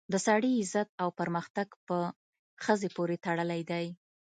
د 0.13 0.13
سړي 0.27 0.51
عزت 0.61 0.89
او 1.01 1.09
پرمختګ 1.19 1.67
په 1.87 1.97
ښځې 2.63 2.89
پورې 2.95 3.15
تړلی 3.25 3.61
دی 3.71 3.85